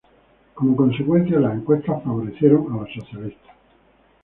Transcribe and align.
Como 0.55 0.75
consecuencia, 0.75 1.39
las 1.39 1.57
encuestas 1.57 2.03
favorecieron 2.03 2.73
a 2.73 2.77
los 2.77 2.91
socialistas. 2.91 3.51